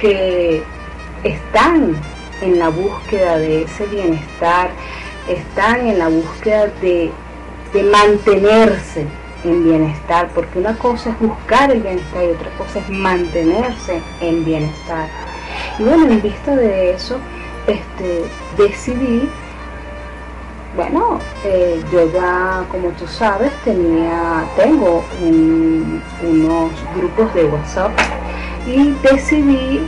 [0.00, 0.62] que
[1.22, 1.94] están
[2.40, 4.70] en la búsqueda de ese bienestar,
[5.28, 7.10] están en la búsqueda de,
[7.72, 9.06] de, mantenerse
[9.44, 14.44] en bienestar, porque una cosa es buscar el bienestar y otra cosa es mantenerse en
[14.44, 15.08] bienestar.
[15.78, 17.18] Y bueno, en vista de eso,
[17.66, 18.24] este,
[18.56, 19.28] decidí
[20.76, 25.02] bueno, eh, yo ya, como tú sabes, tenía, tengo
[26.22, 27.92] unos grupos de WhatsApp
[28.66, 29.80] y decidí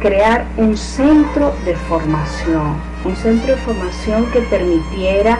[0.00, 5.38] crear un centro de formación, un centro de formación que permitiera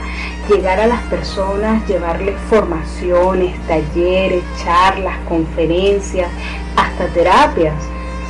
[0.48, 6.28] llegar a las personas, llevarles formaciones, talleres, charlas, conferencias,
[6.76, 7.74] hasta terapias,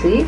[0.02, 0.26] ¿sí?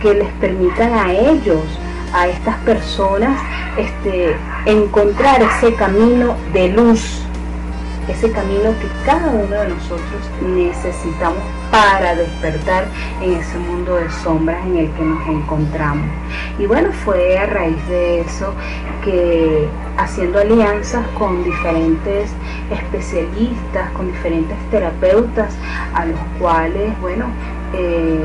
[0.00, 1.64] Que les permitan a ellos
[2.12, 3.40] a estas personas
[3.76, 7.22] este, encontrar ese camino de luz,
[8.08, 12.86] ese camino que cada uno de nosotros necesitamos para despertar
[13.22, 16.06] en ese mundo de sombras en el que nos encontramos.
[16.58, 18.52] Y bueno, fue a raíz de eso
[19.04, 22.30] que haciendo alianzas con diferentes
[22.70, 25.54] especialistas, con diferentes terapeutas,
[25.94, 27.26] a los cuales, bueno,
[27.72, 28.20] eh,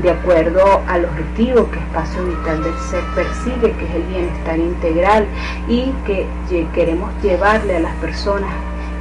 [0.00, 5.26] de acuerdo al objetivo que Espacio Vital del Ser persigue, que es el bienestar integral
[5.68, 6.26] y que
[6.74, 8.52] queremos llevarle a las personas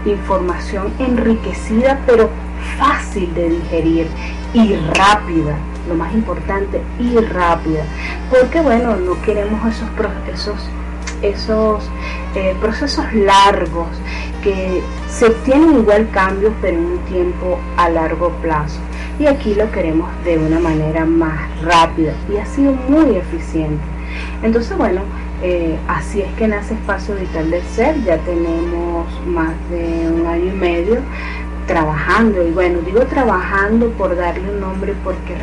[0.06, 2.30] información enriquecida pero
[2.78, 4.08] fácil de digerir
[4.54, 5.56] y rápida,
[5.88, 7.84] lo más importante, y rápida,
[8.30, 10.58] porque bueno, no queremos esos procesos
[11.22, 11.84] esos
[12.34, 13.88] eh, procesos largos
[14.42, 18.80] que se obtienen igual cambios pero en un tiempo a largo plazo
[19.22, 23.84] y aquí lo queremos de una manera más rápida y ha sido muy eficiente.
[24.42, 25.02] Entonces, bueno,
[25.44, 30.52] eh, así es que nace Espacio Vital del Ser, ya tenemos más de un año
[30.52, 31.02] y medio
[31.68, 35.36] trabajando y bueno, digo trabajando por darle un nombre porque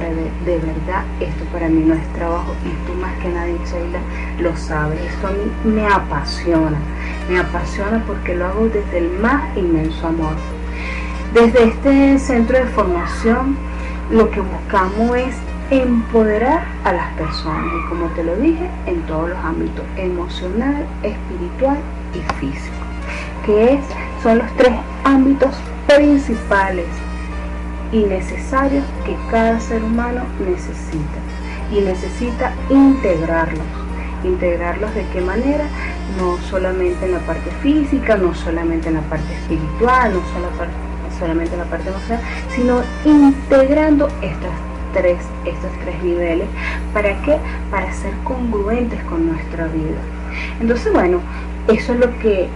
[0.44, 4.00] de, verdad esto para mí no es trabajo y tú más que nadie Sheila
[4.40, 6.76] lo sabes, esto a mí me apasiona,
[7.30, 10.34] me apasiona porque lo hago desde el más inmenso amor.
[11.32, 13.67] Desde este centro de formación
[14.10, 15.34] lo que buscamos es
[15.70, 21.76] empoderar a las personas y como te lo dije, en todos los ámbitos, emocional, espiritual
[22.14, 22.76] y físico,
[23.44, 23.80] que es,
[24.22, 24.72] son los tres
[25.04, 25.54] ámbitos
[25.86, 26.86] principales
[27.92, 31.18] y necesarios que cada ser humano necesita
[31.70, 33.66] y necesita integrarlos.
[34.24, 35.64] Integrarlos de qué manera?
[36.18, 40.87] No solamente en la parte física, no solamente en la parte espiritual, no solamente
[41.26, 42.20] la parte emocional,
[42.54, 44.52] sino integrando estas
[44.94, 46.46] tres, estos tres niveles.
[46.92, 47.36] ¿Para qué?
[47.70, 49.98] Para ser congruentes con nuestra vida.
[50.60, 51.20] Entonces, bueno,
[51.68, 52.48] eso es lo que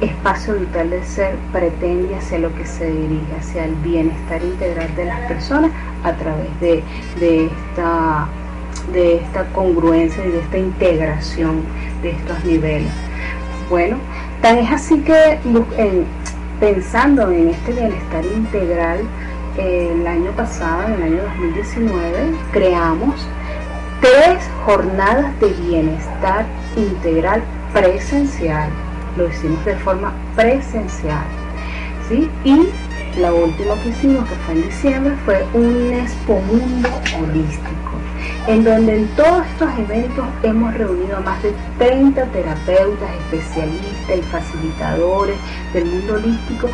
[0.00, 5.04] espacio vital del ser pretende hacia lo que se dirige, hacia el bienestar integral de
[5.04, 5.70] las personas
[6.04, 6.82] a través de,
[7.18, 8.28] de esta
[8.94, 11.62] de esta congruencia y de esta integración
[12.02, 12.90] de estos niveles.
[13.68, 13.98] Bueno,
[14.42, 15.38] tan es así que
[16.60, 19.00] pensando en este bienestar integral,
[19.56, 23.14] el año pasado, en el año 2019, creamos
[24.00, 26.44] tres jornadas de bienestar
[26.76, 27.42] integral
[27.72, 28.70] presencial.
[29.16, 31.24] Lo hicimos de forma presencial.
[32.08, 32.30] ¿sí?
[32.44, 32.68] Y
[33.18, 36.88] la última que hicimos, que fue en diciembre, fue un Expo Mundo
[37.18, 37.79] Holístico
[38.46, 44.22] en donde en todos estos eventos hemos reunido a más de 30 terapeutas, especialistas y
[44.22, 45.36] facilitadores
[45.72, 46.68] del mundo holístico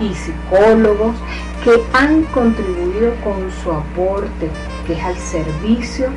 [0.00, 1.16] y psicólogos
[1.64, 4.50] que han contribuido con su aporte,
[4.86, 6.08] que es al servicio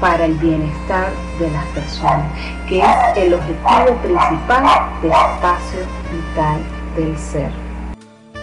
[0.00, 2.30] para el bienestar de las personas,
[2.68, 4.64] que es el objetivo principal
[5.02, 5.80] del espacio
[6.12, 6.60] vital
[6.96, 7.50] del ser.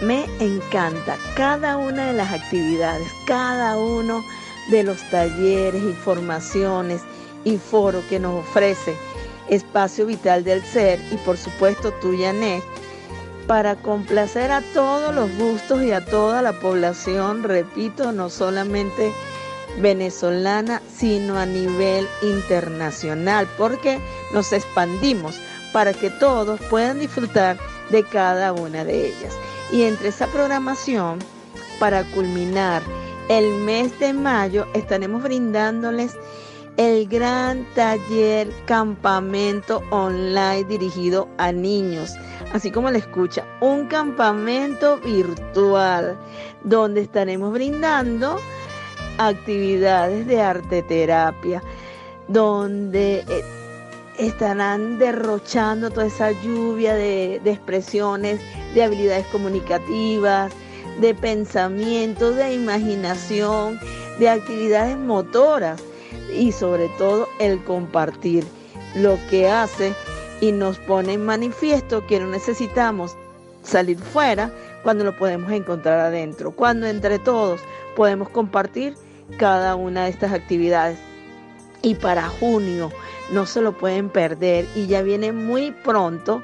[0.02, 4.22] Me encanta cada una de las actividades, cada uno
[4.70, 7.02] de los talleres, informaciones
[7.44, 8.94] y foros que nos ofrece
[9.48, 12.14] Espacio Vital del Ser y por supuesto tú,
[13.46, 19.12] para complacer a todos los gustos y a toda la población, repito, no solamente
[19.80, 23.98] venezolana, sino a nivel internacional, porque
[24.32, 25.38] nos expandimos
[25.72, 27.58] para que todos puedan disfrutar
[27.90, 29.34] de cada una de ellas.
[29.72, 31.18] Y entre esa programación,
[31.78, 32.82] para culminar
[33.28, 36.16] el mes de mayo estaremos brindándoles
[36.76, 42.14] el gran taller campamento online dirigido a niños,
[42.52, 46.18] así como le escucha, un campamento virtual
[46.64, 48.38] donde estaremos brindando
[49.18, 51.62] actividades de arte terapia,
[52.26, 53.44] donde eh,
[54.18, 58.40] estarán derrochando toda esa lluvia de, de expresiones,
[58.74, 60.52] de habilidades comunicativas,
[61.00, 63.78] de pensamiento, de imaginación,
[64.18, 65.82] de actividades motoras
[66.36, 68.44] y sobre todo el compartir
[68.94, 69.92] lo que hace
[70.40, 73.16] y nos pone en manifiesto que no necesitamos
[73.62, 77.60] salir fuera cuando lo podemos encontrar adentro, cuando entre todos
[77.96, 78.94] podemos compartir
[79.38, 80.98] cada una de estas actividades.
[81.82, 82.90] Y para junio
[83.30, 86.42] no se lo pueden perder y ya viene muy pronto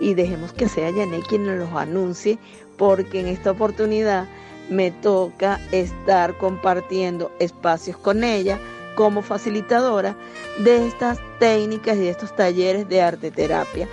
[0.00, 2.38] y dejemos que sea Yané quien nos los anuncie
[2.76, 4.26] porque en esta oportunidad
[4.70, 8.58] me toca estar compartiendo espacios con ella
[8.94, 10.16] como facilitadora
[10.58, 13.88] de estas técnicas y de estos talleres de arte terapia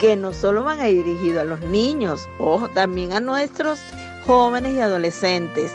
[0.00, 3.78] que no solo van a ir dirigidos a los niños, ojo, también a nuestros
[4.26, 5.72] jóvenes y adolescentes.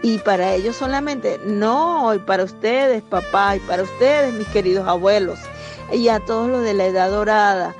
[0.00, 5.40] Y para ellos solamente, no, y para ustedes, papá, y para ustedes, mis queridos abuelos,
[5.92, 7.74] y a todos los de la edad dorada,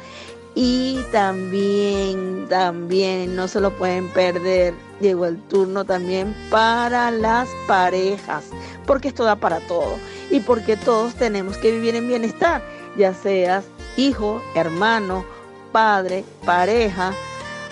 [0.61, 8.47] y también, también, no se lo pueden perder, llegó el turno también para las parejas,
[8.85, 9.95] porque esto da para todo
[10.33, 12.61] y porque todos tenemos que vivir en bienestar,
[12.97, 15.25] ya seas hijo, hermano,
[15.71, 17.13] padre, pareja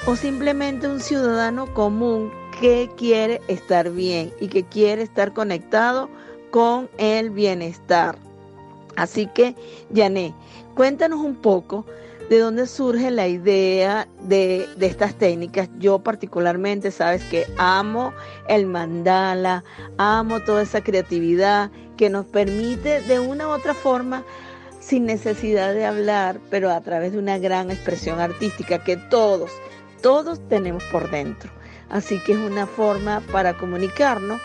[0.07, 2.30] o simplemente un ciudadano común
[2.61, 6.09] que quiere estar bien y que quiere estar conectado
[6.53, 8.16] con el bienestar.
[8.95, 9.57] Así que,
[9.91, 10.34] Yané,
[10.76, 11.84] cuéntanos un poco
[12.29, 15.68] ¿De dónde surge la idea de, estas técnicas?
[15.79, 18.12] Yo particularmente, sabes que amo
[18.49, 19.62] el mandala,
[19.97, 24.24] amo toda esa creatividad que nos permite de una u otra forma,
[24.81, 29.53] sin necesidad de hablar, pero a través de una gran expresión artística que todos,
[30.03, 31.51] todos tenemos por dentro.
[31.91, 34.41] Así que es una forma para comunicarnos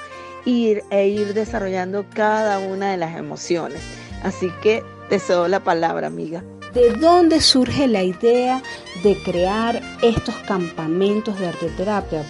[0.46, 3.82] ir, e ir desarrollando cada una de las emociones.
[4.22, 6.44] Así que te cedo la palabra, amiga.
[6.74, 8.64] ¿De dónde surge la idea
[9.04, 12.24] de crear estos campamentos de arte terapia?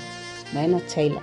[0.52, 1.22] Bueno, Sheila.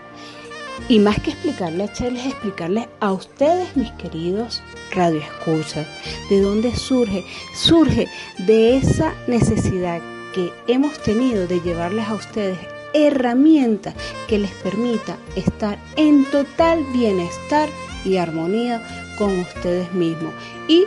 [0.89, 4.63] Y más que explicarle a Sheila, es explicarle a ustedes, mis queridos
[4.93, 5.89] radioescuchas,
[6.31, 7.25] de dónde surge.
[7.55, 8.07] Surge
[8.47, 10.01] de esa necesidad
[10.33, 12.59] que hemos tenido de llevarles a ustedes
[12.95, 13.95] herramientas
[14.29, 17.69] que les permita estar en total bienestar
[18.05, 18.81] y armonía
[19.19, 20.33] con ustedes mismos
[20.69, 20.87] y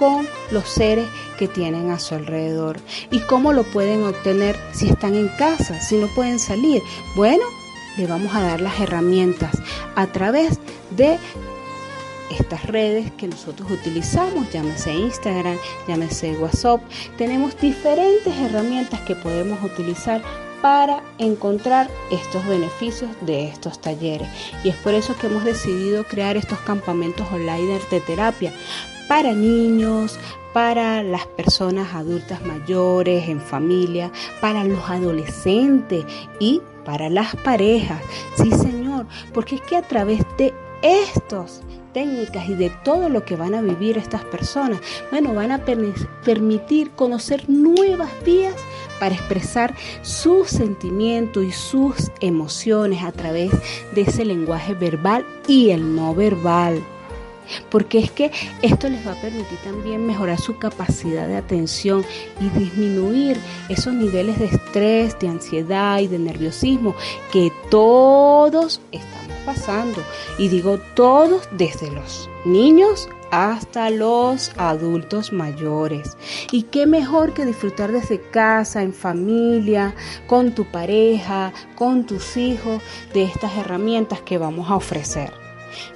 [0.00, 1.06] con los seres
[1.38, 2.80] que tienen a su alrededor.
[3.10, 6.82] ¿Y cómo lo pueden obtener si están en casa, si no pueden salir?
[7.14, 7.44] Bueno,
[7.98, 9.50] le vamos a dar las herramientas
[9.96, 10.58] a través
[10.96, 11.18] de
[12.30, 16.80] estas redes que nosotros utilizamos, llámese Instagram, llámese WhatsApp,
[17.18, 20.22] tenemos diferentes herramientas que podemos utilizar
[20.62, 24.28] para encontrar estos beneficios de estos talleres.
[24.64, 28.54] Y es por eso que hemos decidido crear estos campamentos online de terapia
[29.10, 30.20] para niños,
[30.52, 36.04] para las personas adultas mayores, en familia, para los adolescentes
[36.38, 38.00] y para las parejas.
[38.36, 41.60] Sí, Señor, porque es que a través de estos
[41.92, 44.80] técnicas y de todo lo que van a vivir estas personas,
[45.10, 48.54] bueno, van a permitir conocer nuevas vías
[49.00, 53.50] para expresar sus sentimientos y sus emociones a través
[53.92, 56.80] de ese lenguaje verbal y el no verbal
[57.70, 58.30] porque es que
[58.62, 62.04] esto les va a permitir también mejorar su capacidad de atención
[62.40, 63.38] y disminuir
[63.68, 66.94] esos niveles de estrés, de ansiedad y de nerviosismo
[67.32, 70.02] que todos estamos pasando.
[70.38, 76.16] Y digo todos desde los niños hasta los adultos mayores.
[76.50, 79.94] Y qué mejor que disfrutar desde casa, en familia,
[80.26, 82.82] con tu pareja, con tus hijos,
[83.14, 85.39] de estas herramientas que vamos a ofrecer.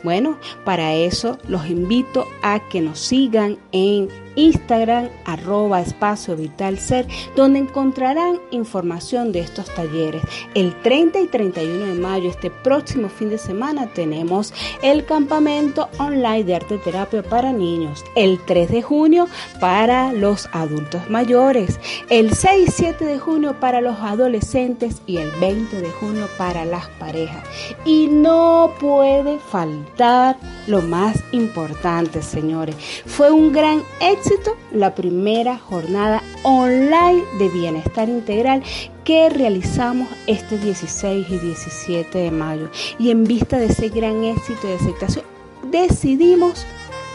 [0.02, 7.06] Bueno, para eso los invito a que nos sigan en Instagram, arroba espacio vital ser,
[7.36, 10.22] donde encontrarán información de estos talleres.
[10.54, 16.44] El 30 y 31 de mayo, este próximo fin de semana, tenemos el campamento online
[16.44, 18.04] de arte terapia para niños.
[18.16, 19.28] El 3 de junio
[19.60, 21.78] para los adultos mayores.
[22.08, 26.64] El 6 y 7 de junio para los adolescentes y el 20 de junio para
[26.64, 27.44] las parejas.
[27.84, 32.76] Y no puede faltar lo más importante, señores.
[33.06, 34.23] Fue un gran éxito
[34.72, 38.62] la primera jornada online de bienestar integral
[39.04, 42.70] que realizamos este 16 y 17 de mayo.
[42.98, 45.24] Y en vista de ese gran éxito de aceptación,
[45.70, 46.66] decidimos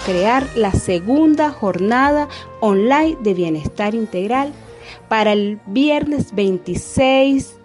[0.06, 2.28] crear la segunda jornada
[2.62, 4.54] online de bienestar integral
[5.08, 7.59] para el viernes 26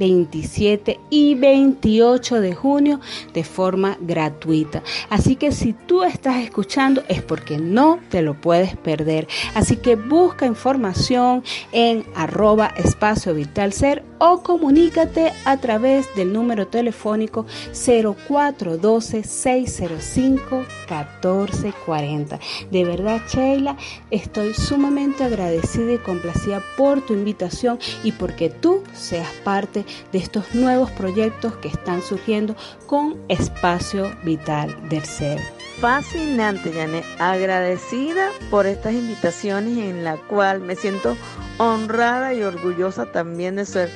[0.00, 3.00] 27 y 28 de junio
[3.34, 4.82] de forma gratuita.
[5.10, 9.28] Así que si tú estás escuchando es porque no te lo puedes perder.
[9.54, 16.66] Así que busca información en arroba espacio vital ser o comunícate a través del número
[16.66, 22.38] telefónico 0412 605 1440.
[22.70, 23.76] De verdad, Sheila,
[24.10, 30.54] estoy sumamente agradecida y complacida por tu invitación y porque tú seas parte de estos
[30.54, 32.54] nuevos proyectos que están surgiendo
[32.86, 35.40] con Espacio Vital del Ser.
[35.80, 37.04] Fascinante, Janet.
[37.18, 41.16] Agradecida por estas invitaciones en la cual me siento
[41.58, 43.90] honrada y orgullosa también de ser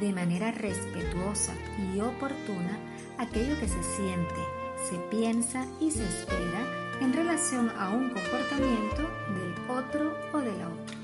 [0.00, 2.76] de manera respetuosa y oportuna,
[3.18, 4.42] aquello que se siente,
[4.90, 9.02] se piensa y se espera en relación a un comportamiento
[9.32, 11.03] del otro o de la otra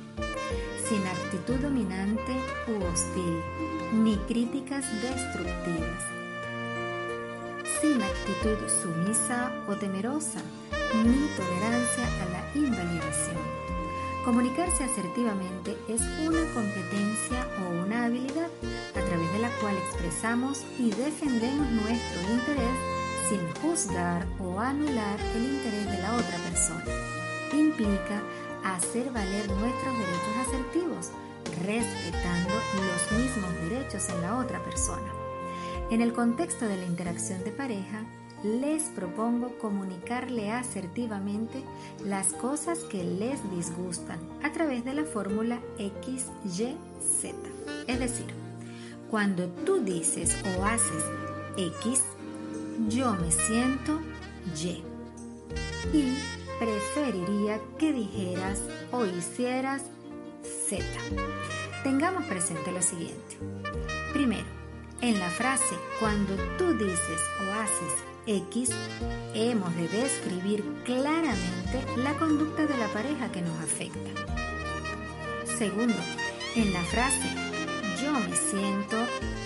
[0.88, 2.32] sin actitud dominante
[2.68, 3.42] u hostil,
[3.92, 6.02] ni críticas destructivas,
[7.80, 10.40] sin actitud sumisa o temerosa,
[10.94, 13.38] ni tolerancia a la invalidación.
[14.24, 18.50] Comunicarse asertivamente es una competencia o una habilidad
[18.94, 22.76] a través de la cual expresamos y defendemos nuestro interés
[23.30, 26.84] sin juzgar o anular el interés de la otra persona.
[27.52, 28.20] Implica
[28.64, 31.10] hacer valer nuestros derechos asertivos,
[31.64, 35.12] respetando los mismos derechos en la otra persona.
[35.90, 38.04] En el contexto de la interacción de pareja,
[38.42, 41.62] les propongo comunicarle asertivamente
[42.04, 47.34] las cosas que les disgustan a través de la fórmula XYZ.
[47.86, 48.26] Es decir,
[49.10, 51.04] cuando tú dices o haces
[51.56, 52.02] X,
[52.88, 54.00] yo me siento
[54.56, 54.82] Y.
[55.92, 58.60] Y preferiría que dijeras
[58.92, 59.82] o hicieras
[60.68, 60.84] Z.
[61.82, 63.38] Tengamos presente lo siguiente.
[64.12, 64.46] Primero,
[65.00, 67.94] en la frase cuando tú dices o haces
[68.26, 68.70] X,
[69.34, 74.10] hemos de describir claramente la conducta de la pareja que nos afecta.
[75.56, 75.96] Segundo,
[76.56, 77.34] en la frase
[78.02, 78.96] yo me siento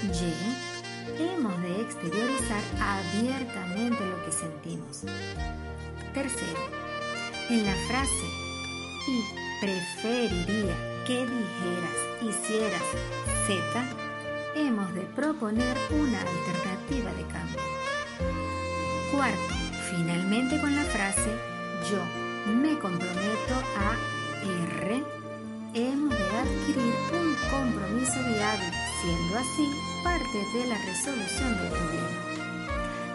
[0.03, 5.03] Y, hemos de exteriorizar abiertamente lo que sentimos.
[6.13, 6.84] Tercero,
[7.51, 8.27] en la frase
[9.07, 9.23] y
[9.61, 10.77] preferiría
[11.07, 12.83] que dijeras, hicieras
[13.47, 13.85] Z,
[14.57, 17.61] hemos de proponer una alternativa de cambio.
[19.13, 19.55] Cuarto,
[19.91, 21.31] finalmente con la frase
[21.91, 22.01] yo
[22.53, 23.97] me comprometo a
[24.79, 25.05] R,
[25.75, 28.73] hemos de adquirir un compromiso viable,
[29.03, 29.69] siendo así
[30.03, 32.34] parte de la resolución del problema.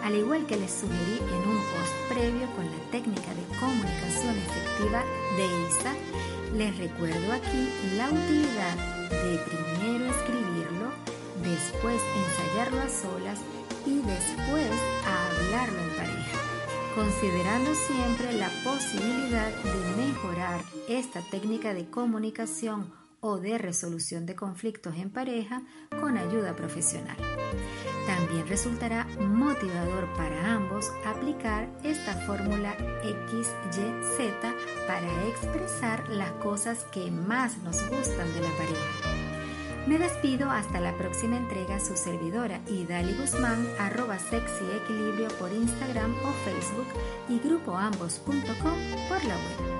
[0.02, 5.04] Al igual que les sugerí en un post previo con la técnica de comunicación efectiva
[5.36, 5.94] de ISA,
[6.56, 8.76] les recuerdo aquí la utilidad
[9.10, 10.90] de primero escribirlo,
[11.42, 13.38] después ensayarlo a solas
[13.86, 14.70] y después
[15.04, 16.38] hablarlo en pareja,
[16.94, 24.96] considerando siempre la posibilidad de mejorar esta técnica de comunicación o de resolución de conflictos
[24.96, 25.62] en pareja
[26.00, 27.16] con ayuda profesional.
[28.06, 34.30] También resultará motivador para ambos aplicar esta fórmula XYZ
[34.86, 39.30] para expresar las cosas que más nos gustan de la pareja.
[39.86, 46.14] Me despido hasta la próxima entrega, su servidora Idali Guzmán, arroba sexy equilibrio por Instagram
[46.22, 46.86] o Facebook
[47.28, 49.79] y grupoambos.com por la web.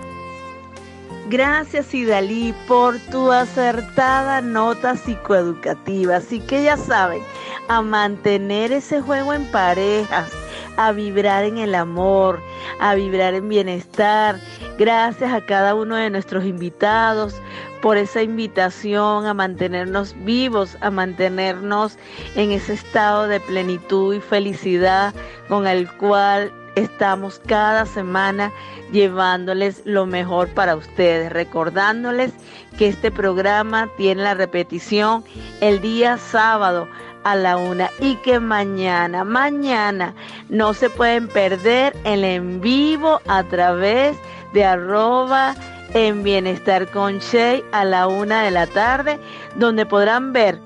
[1.30, 6.16] Gracias Idalí por tu acertada nota psicoeducativa.
[6.16, 7.22] Así que ya saben,
[7.68, 10.32] a mantener ese juego en parejas,
[10.76, 12.40] a vibrar en el amor,
[12.80, 14.40] a vibrar en bienestar.
[14.76, 17.40] Gracias a cada uno de nuestros invitados
[17.80, 21.96] por esa invitación a mantenernos vivos, a mantenernos
[22.34, 25.14] en ese estado de plenitud y felicidad
[25.46, 26.50] con el cual
[26.80, 28.52] estamos cada semana
[28.92, 32.32] llevándoles lo mejor para ustedes, recordándoles
[32.78, 35.24] que este programa tiene la repetición
[35.60, 36.88] el día sábado
[37.24, 40.14] a la una y que mañana, mañana
[40.48, 44.16] no se pueden perder el en vivo a través
[44.52, 45.54] de arroba
[45.94, 49.18] en Bienestar con Shay a la una de la tarde,
[49.56, 50.58] donde podrán ver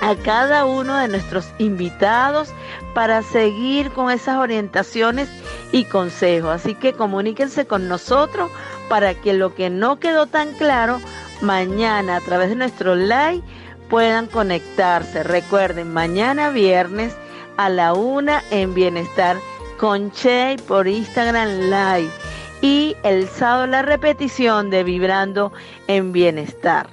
[0.00, 2.52] a cada uno de nuestros invitados
[2.94, 5.28] para seguir con esas orientaciones
[5.72, 6.50] y consejos.
[6.50, 8.50] Así que comuníquense con nosotros
[8.88, 11.00] para que lo que no quedó tan claro,
[11.40, 13.42] mañana a través de nuestro live
[13.88, 15.22] puedan conectarse.
[15.22, 17.14] Recuerden, mañana viernes
[17.56, 19.36] a la una en Bienestar
[19.78, 22.10] con Shay por Instagram Live
[22.60, 25.52] y el sábado la repetición de Vibrando
[25.86, 26.88] en Bienestar.